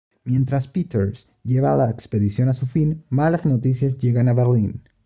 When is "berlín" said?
4.33-4.81